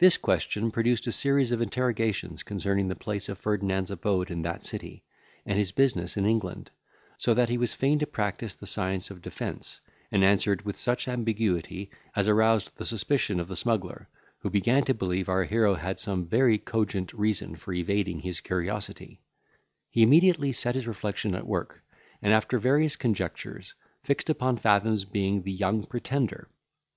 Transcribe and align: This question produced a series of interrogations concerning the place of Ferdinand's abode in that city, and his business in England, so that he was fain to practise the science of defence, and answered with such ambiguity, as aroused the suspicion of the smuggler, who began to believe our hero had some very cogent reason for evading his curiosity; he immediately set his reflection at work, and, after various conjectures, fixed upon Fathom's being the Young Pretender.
This 0.00 0.16
question 0.16 0.72
produced 0.72 1.06
a 1.06 1.12
series 1.12 1.52
of 1.52 1.62
interrogations 1.62 2.42
concerning 2.42 2.88
the 2.88 2.96
place 2.96 3.28
of 3.28 3.38
Ferdinand's 3.38 3.92
abode 3.92 4.28
in 4.28 4.42
that 4.42 4.64
city, 4.66 5.04
and 5.46 5.56
his 5.56 5.70
business 5.70 6.16
in 6.16 6.26
England, 6.26 6.72
so 7.18 7.34
that 7.34 7.48
he 7.48 7.56
was 7.56 7.72
fain 7.72 8.00
to 8.00 8.06
practise 8.08 8.56
the 8.56 8.66
science 8.66 9.12
of 9.12 9.22
defence, 9.22 9.80
and 10.10 10.24
answered 10.24 10.62
with 10.62 10.76
such 10.76 11.06
ambiguity, 11.06 11.88
as 12.16 12.26
aroused 12.26 12.72
the 12.76 12.84
suspicion 12.84 13.38
of 13.38 13.46
the 13.46 13.54
smuggler, 13.54 14.08
who 14.40 14.50
began 14.50 14.82
to 14.86 14.92
believe 14.92 15.28
our 15.28 15.44
hero 15.44 15.76
had 15.76 16.00
some 16.00 16.26
very 16.26 16.58
cogent 16.58 17.12
reason 17.12 17.54
for 17.54 17.72
evading 17.72 18.18
his 18.18 18.40
curiosity; 18.40 19.20
he 19.88 20.02
immediately 20.02 20.50
set 20.50 20.74
his 20.74 20.88
reflection 20.88 21.32
at 21.32 21.46
work, 21.46 21.80
and, 22.20 22.32
after 22.32 22.58
various 22.58 22.96
conjectures, 22.96 23.74
fixed 24.02 24.28
upon 24.28 24.56
Fathom's 24.56 25.04
being 25.04 25.42
the 25.42 25.52
Young 25.52 25.84
Pretender. 25.84 26.48